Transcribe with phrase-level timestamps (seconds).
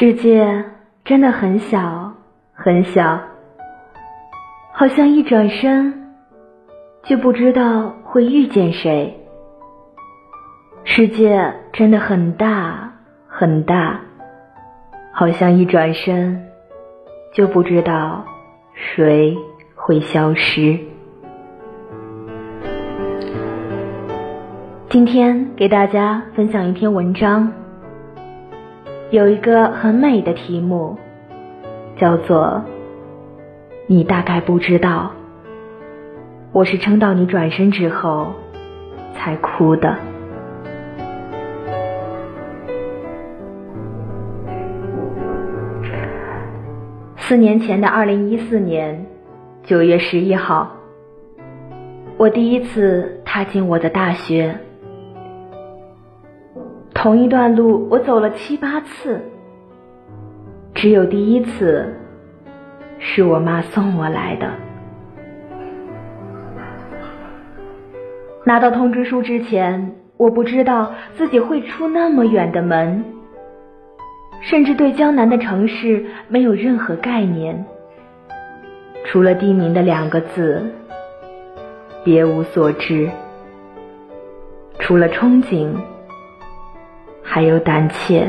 [0.00, 0.64] 世界
[1.04, 2.14] 真的很小
[2.54, 3.20] 很小，
[4.72, 6.14] 好像一转身
[7.02, 9.14] 就不知道会遇见谁。
[10.84, 12.94] 世界真的很大
[13.28, 14.00] 很大，
[15.12, 16.46] 好像一转身
[17.34, 18.24] 就不知道
[18.72, 19.36] 谁
[19.74, 20.78] 会消失。
[24.88, 27.59] 今天给大家分享一篇文章。
[29.10, 30.96] 有一个很美的题目，
[31.96, 32.62] 叫做
[33.88, 35.10] “你大概不知道，
[36.52, 38.28] 我是撑到你转身之后
[39.16, 39.96] 才哭的”。
[47.16, 49.06] 四年前的二零一四年
[49.64, 50.70] 九月十一号，
[52.16, 54.56] 我第一次踏进我的大学。
[57.00, 59.18] 同一段路，我走了七八次，
[60.74, 61.90] 只有第一次
[62.98, 64.50] 是我妈送我来的。
[68.44, 73.02] 拿到通知书之前，我不知道自己会出那么远的门，
[74.42, 77.64] 甚至对江南的城市没有任何概念，
[79.06, 80.62] 除了地名的两个字，
[82.04, 83.08] 别无所知，
[84.78, 85.74] 除了憧憬。
[87.32, 88.28] 还有胆怯，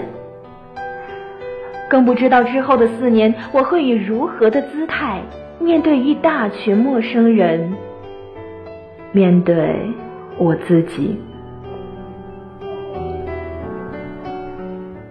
[1.89, 5.19] 更不知道之后的四年，我会以如何的姿态
[5.58, 7.73] 面对一大群陌生人，
[9.11, 9.91] 面对
[10.38, 11.19] 我自己。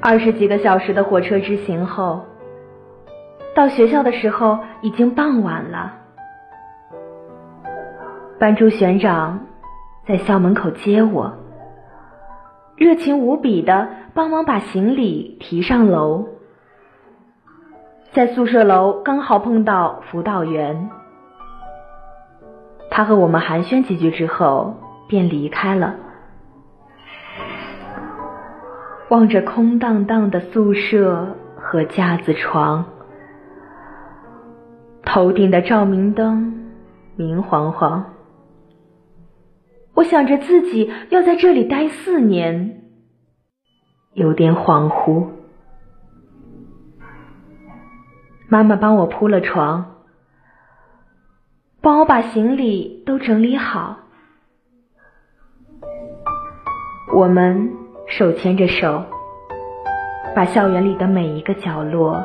[0.00, 2.24] 二十几个小时的火车之行后，
[3.56, 5.94] 到学校的时候已经傍晚了。
[8.38, 9.40] 班主任长
[10.06, 11.34] 在校门口接我。
[12.80, 16.28] 热情无比的帮忙把行李提上楼，
[18.12, 20.88] 在宿舍楼刚好碰到辅导员，
[22.90, 24.76] 他和我们寒暄几句之后
[25.08, 25.96] 便离开了。
[29.10, 32.86] 望着空荡荡的宿舍和架子床，
[35.04, 36.70] 头顶的照明灯
[37.14, 38.06] 明晃晃。
[40.00, 42.84] 我想着自己要在这里待四年，
[44.14, 45.26] 有点恍惚。
[48.48, 49.96] 妈妈帮我铺了床，
[51.82, 53.98] 帮我把行李都整理好。
[57.14, 57.70] 我们
[58.08, 59.04] 手牵着手，
[60.34, 62.24] 把校园里的每一个角落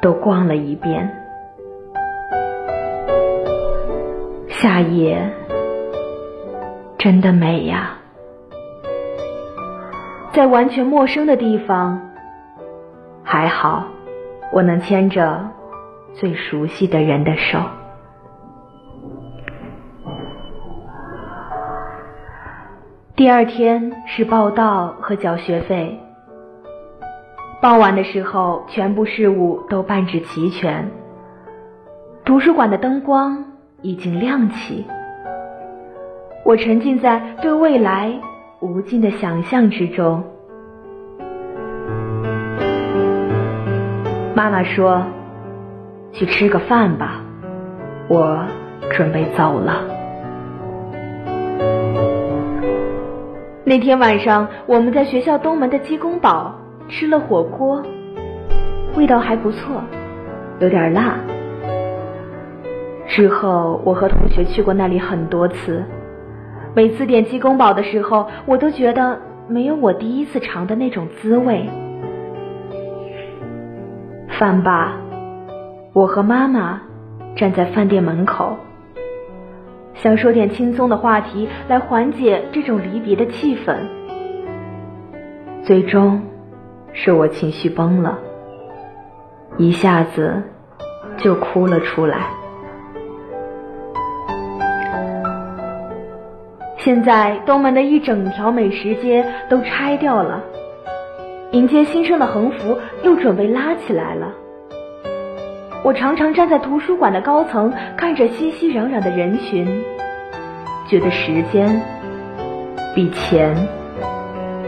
[0.00, 1.18] 都逛了一遍。
[4.48, 5.30] 夏夜。
[7.02, 7.98] 真的美呀，
[10.32, 12.00] 在完全陌生的地方，
[13.24, 13.86] 还好
[14.52, 15.50] 我能牵着
[16.14, 17.58] 最熟悉的人的手。
[23.16, 25.98] 第二天是报到和交学费，
[27.60, 30.88] 傍晚的时候，全部事务都办置齐全，
[32.24, 33.44] 图书馆的灯光
[33.80, 34.86] 已经亮起。
[36.44, 38.12] 我沉浸在对未来
[38.60, 40.22] 无尽的想象之中。
[44.34, 45.04] 妈妈说
[46.12, 47.22] ：“去吃个饭吧，
[48.08, 48.44] 我
[48.90, 49.84] 准备走了。”
[53.64, 56.52] 那天晚上，我们在学校东门的鸡公堡
[56.88, 57.80] 吃了火锅，
[58.96, 59.80] 味道还不错，
[60.58, 61.14] 有点辣。
[63.06, 65.84] 之后，我和同学去过那里很多次。
[66.74, 71.68] 每次点鸡公煲的时候，我都觉得没有我第一次尝的那种滋味。
[74.38, 74.92] 饭罢，
[75.92, 76.80] 我和妈妈
[77.36, 78.56] 站在饭店门口，
[79.94, 83.76] 想说点轻松的话题来缓解这种离别的气氛。
[85.62, 86.22] 最终，
[86.94, 88.18] 是我情绪崩了，
[89.58, 90.42] 一下子
[91.18, 92.30] 就哭了出来。
[96.84, 100.42] 现在东门的一整条美食街都拆掉了，
[101.52, 104.32] 迎接新生的横幅又准备拉起来了。
[105.84, 109.64] 我常常站在图书馆的高层，看着熙熙攘攘的人群，
[110.88, 111.80] 觉得时间
[112.96, 113.54] 比钱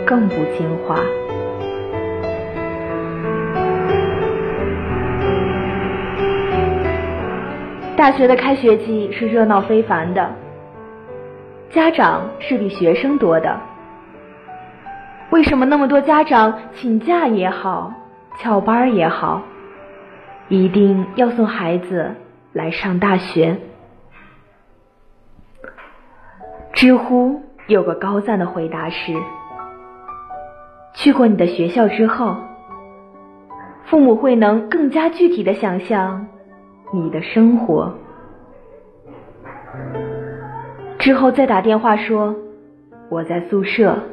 [0.06, 0.96] 更不经花。
[7.96, 10.44] 大学的开学季是热闹非凡的。
[11.75, 13.59] 家长是比学生多的，
[15.31, 17.93] 为什么那么多家长请假也好，
[18.38, 19.43] 翘班也好，
[20.49, 22.15] 一定要送孩子
[22.53, 23.59] 来上大学。
[26.75, 29.12] 知乎有个高赞的回答是：
[30.94, 32.37] 去过你的学校之后，
[33.87, 36.29] 父母会能更加具体的想象
[36.93, 37.94] 你的生活。
[41.04, 42.34] 之后再打电话说
[43.10, 44.04] 我在宿舍，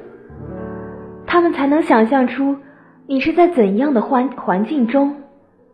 [1.26, 2.58] 他们才能想象出
[3.08, 5.22] 你是在怎样的环环境中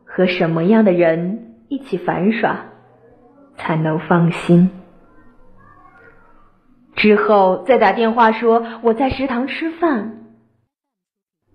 [0.05, 2.65] 和什么样的人一起玩耍，
[3.55, 4.69] 才能放心。
[6.95, 10.19] 之后再打电话说我在食堂吃饭，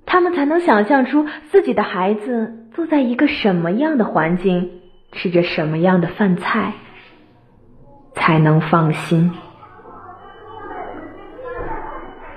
[0.04, 4.80] 他们才能想象出自己的孩子坐在一个什么样的环境，
[5.12, 6.72] 吃着什么样的饭菜，
[8.14, 9.30] 才能放心。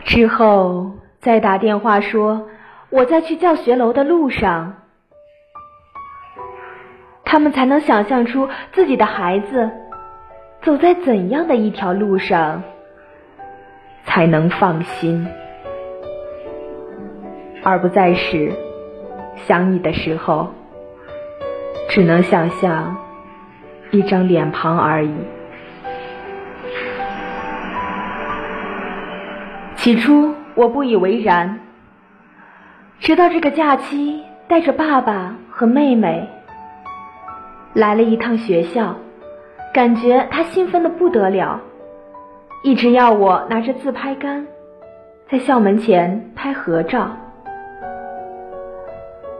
[0.06, 2.48] 之后再打电话说
[2.90, 4.78] 我在去教学楼的路上，
[7.26, 9.70] 他们才能想象出自己的孩子
[10.62, 12.64] 走在怎样的一条路上。
[14.08, 15.28] 才能放心，
[17.64, 18.54] 而不再是
[19.36, 20.54] 想你的时候，
[21.90, 22.96] 只能想象
[23.90, 25.12] 一张脸庞而已。
[29.86, 31.60] 起初我不以为然，
[32.98, 36.28] 直到这个假期带着爸爸和妹妹
[37.76, 38.96] 来了一趟学校，
[39.76, 41.62] 感觉他兴奋的不得了。
[42.64, 44.48] 一直要我拿着自拍杆，
[45.30, 47.12] 在校门前拍合照。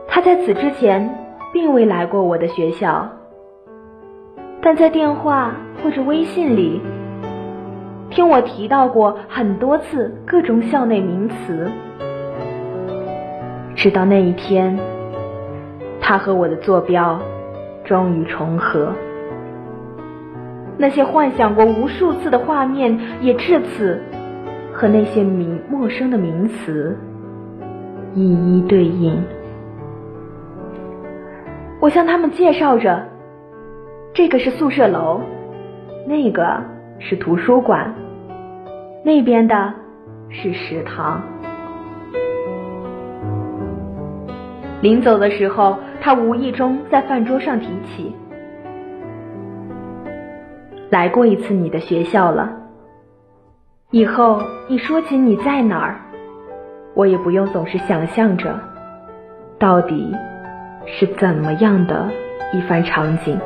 [0.06, 1.12] 他在此之前
[1.52, 3.10] 并未来过我的学校，
[4.62, 6.80] 但在电话或者微信里，
[8.10, 11.70] 听我提到过很多次各种校内名词。
[13.74, 14.78] 直到那一天，
[16.00, 17.20] 他和我的坐标
[17.84, 18.92] 终于重合。
[20.78, 24.00] 那些幻想过无数次的画面，也至此
[24.72, 26.96] 和那些名陌生的名词
[28.14, 29.22] 一一对应。
[31.80, 33.02] 我向他们介绍着：
[34.14, 35.20] 这个是宿舍楼，
[36.06, 36.62] 那个
[36.98, 37.94] 是图书馆，
[39.04, 39.72] 那边的
[40.28, 41.22] 是食堂。
[44.80, 48.14] 临走的时候，他无意中在饭桌上提起。
[50.90, 52.50] 来过一次你的学校了，
[53.90, 55.96] 以后你说起你在哪儿，
[56.94, 58.58] 我也不用总是想象着，
[59.58, 60.14] 到底
[60.86, 62.08] 是怎么样的
[62.52, 63.38] 一番场景。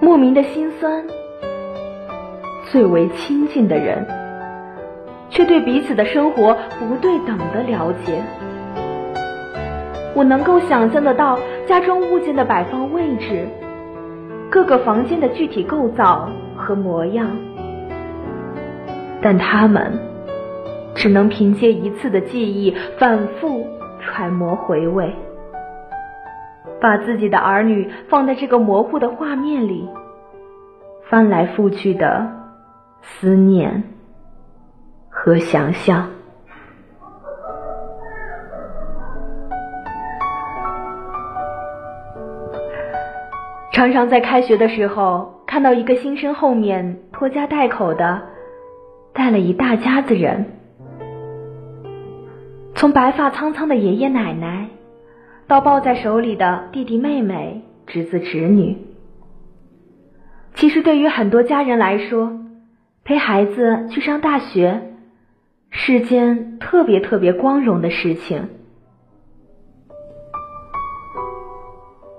[0.00, 1.04] 莫名的心酸，
[2.70, 4.06] 最为亲近的人，
[5.30, 8.22] 却对彼此的生活不对等的了解。
[10.14, 13.48] 我能够想象得到家中物件的摆放位置。
[14.48, 17.28] 各个房间的具体构造和模样，
[19.20, 19.92] 但他们
[20.94, 23.66] 只能凭借一次的记忆反复
[24.00, 25.12] 揣摩回味，
[26.86, 29.88] 把自己的儿女放在这个模糊的画面里，
[31.10, 32.30] 翻来覆去的
[33.02, 33.82] 思念
[35.10, 36.06] 和想象。
[43.72, 48.22] 常常在开学的时候，看到一个新生后面拖家带口的
[49.12, 50.46] 带了一大家子人，
[52.76, 54.68] 从白发苍苍的爷爷奶奶，
[55.48, 58.76] 到抱在手里的弟弟妹妹、侄子侄女。
[60.54, 62.32] 其实对于很多家人来说，
[63.04, 64.94] 陪孩子去上大学
[65.70, 68.48] 是件特别特别光荣的事情。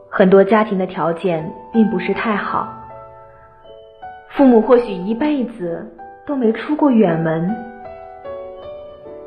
[0.09, 2.73] 很多家庭的条件并不是太好，
[4.29, 5.91] 父母或许一辈子
[6.25, 7.53] 都没出过远门，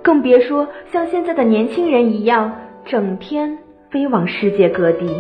[0.02, 2.50] 更别说像现在的年轻人一样
[2.84, 3.58] 整天
[3.90, 5.14] 飞往世界各地。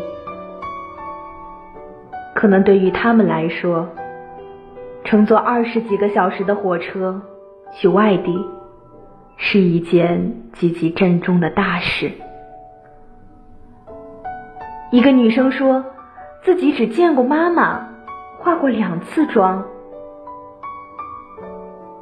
[2.34, 3.88] 可能对于他们来说，
[5.04, 7.20] 乘坐二十几个小时的火车
[7.72, 8.38] 去外地，
[9.36, 12.12] 是一件极其郑重的大事。
[14.92, 15.84] 一个女生说，
[16.42, 17.88] 自己只见过妈妈
[18.38, 19.64] 化过两次妆，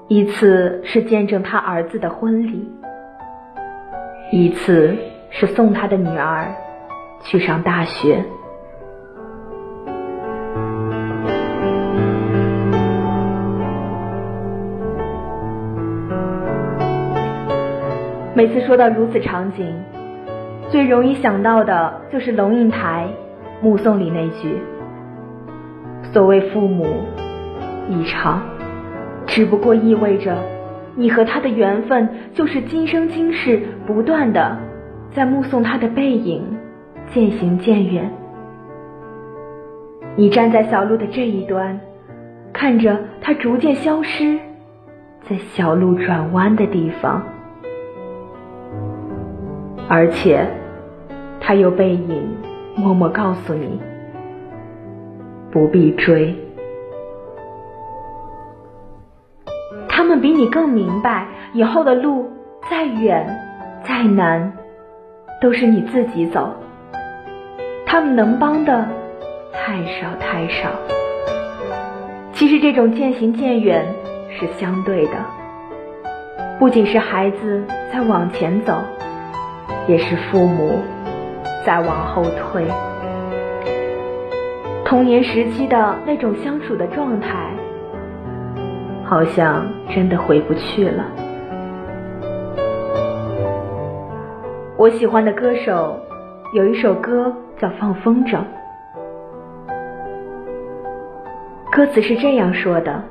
[0.07, 2.71] 一次是见证她儿子的婚礼，
[4.31, 4.97] 一次
[5.30, 6.54] 是送他的女儿
[7.23, 8.25] 去上大学。
[18.35, 19.75] 每次说到如此场景，
[20.70, 23.08] 最容易想到的就是龙应台
[23.64, 24.62] 《目送》里那句
[26.14, 26.87] ：“所谓父母
[27.88, 28.42] 一场，
[29.26, 30.37] 只不过意味着
[30.94, 34.56] 你和他的缘分就是今生今世不断的
[35.15, 36.45] 在目送他的背影
[37.07, 38.11] 渐行渐远。
[40.17, 41.79] 你站在小路的这一端，
[42.53, 44.38] 看着他逐渐消失
[45.29, 47.23] 在小路转弯的地方。”
[49.88, 50.47] 而且，
[51.41, 52.29] 他有背影
[52.77, 53.81] 默默告诉你，
[55.50, 56.37] 不必追。
[59.88, 62.31] 他们比你更明白，以后的路
[62.71, 63.27] 再远
[63.83, 64.53] 再难，
[65.40, 66.54] 都是你自己走。
[67.87, 68.87] 他们能帮的
[69.52, 70.71] 太少太少。
[72.33, 73.85] 其实这种渐行渐远
[74.30, 75.12] 是相对的，
[76.59, 78.75] 不仅是孩子在往前走。
[79.87, 80.83] 也是父母
[81.64, 82.66] 在往后退，
[84.85, 87.50] 童年时期的那种相处的状态，
[89.02, 91.07] 好像真的回不去了。
[94.78, 95.99] 我喜欢的歌手
[96.52, 98.38] 有一首歌叫《放风筝》，
[101.73, 103.02] 歌词是这样说的：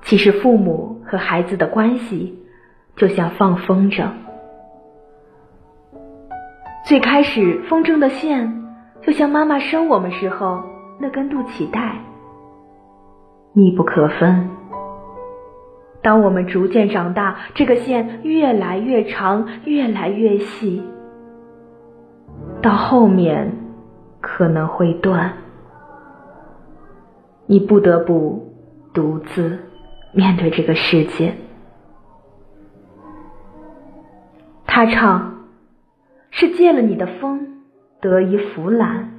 [0.00, 2.42] 其实父母和孩子的关系，
[2.96, 4.06] 就像放风筝。
[6.86, 8.64] 最开始，风筝的线
[9.02, 10.62] 就像妈妈生我们时候
[10.98, 11.96] 那根肚脐带，
[13.52, 14.57] 密不可分。
[16.02, 20.82] 当我们逐渐长大，这个线越来越长，越来越细，
[22.62, 23.52] 到后面
[24.20, 25.32] 可能会断，
[27.46, 28.54] 你不得不
[28.92, 29.58] 独自
[30.12, 31.34] 面对这个世界。
[34.66, 35.34] 他唱。
[36.30, 37.64] 是借了你的风，
[38.00, 39.10] 得以俯览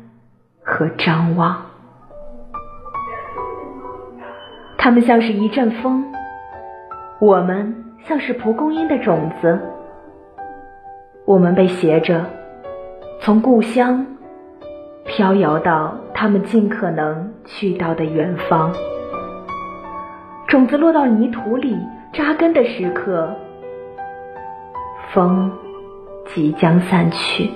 [0.64, 1.66] 和张望。
[4.78, 6.06] 他们像是一阵风，
[7.20, 9.60] 我们像是蒲公英的种子。
[11.26, 12.26] 我们被携着，
[13.20, 14.06] 从故乡
[15.06, 18.74] 飘摇到他们尽可能去到的远方。
[20.48, 21.78] 种子落到泥土里
[22.12, 23.36] 扎根的时刻，
[25.14, 25.52] 风。
[26.32, 27.50] 即将散去。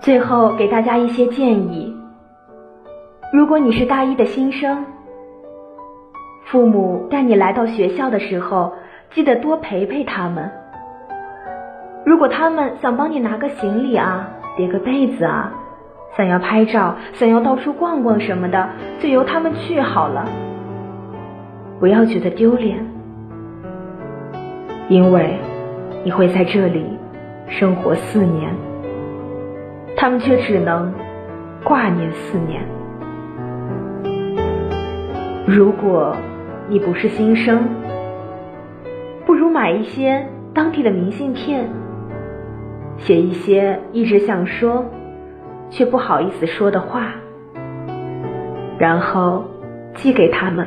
[0.00, 1.93] 最后给大家一些建议：
[3.34, 4.84] 如果你是大一的新生，
[6.44, 8.74] 父母带你来到学校的时候，
[9.10, 10.52] 记得多陪陪他们。
[12.06, 15.52] 如果他们想帮你拿个行李啊，叠个被子啊，
[16.16, 18.68] 想要拍照，想要到处逛逛什么的，
[19.00, 20.28] 就由他们去好了。
[21.80, 22.86] 不要觉得丢脸，
[24.88, 25.36] 因为
[26.04, 26.86] 你会在这里
[27.48, 28.54] 生活四年，
[29.96, 30.94] 他们却只能
[31.64, 32.62] 挂念四年。
[35.46, 36.16] 如果
[36.68, 37.68] 你不是新生，
[39.26, 41.68] 不如买一些当地的明信片，
[42.96, 44.86] 写一些一直想说
[45.68, 47.12] 却不好意思说的话，
[48.78, 49.44] 然后
[49.94, 50.66] 寄给他们。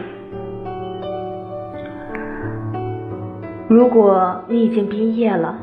[3.67, 5.57] 如果你已经毕业了，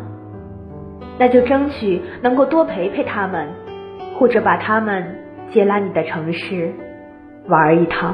[1.18, 3.48] 那就争取能够多陪陪他们，
[4.18, 5.04] 或者把他们
[5.50, 6.72] 接来你的城市
[7.46, 8.12] 玩一趟。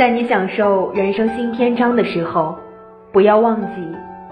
[0.00, 2.56] 在你享受人生新篇章的时候，
[3.12, 3.82] 不要忘记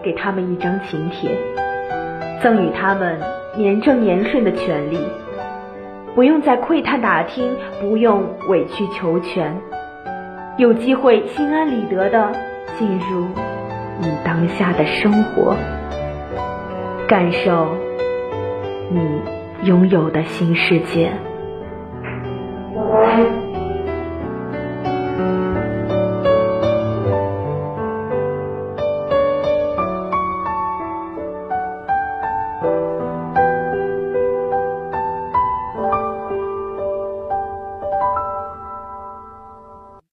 [0.03, 1.31] 给他们一张请帖，
[2.41, 3.21] 赠予他们
[3.55, 4.99] 年正言顺的权利，
[6.15, 9.55] 不用再窥探打听，不用委曲求全。
[10.57, 12.33] 有机会心安理得的
[12.79, 13.27] 进入
[14.01, 15.55] 你当下的生活，
[17.07, 17.69] 感受
[18.91, 19.21] 你
[19.65, 21.13] 拥有的新世界。